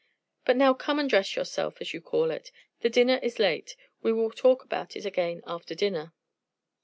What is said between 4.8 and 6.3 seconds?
it again after dinner."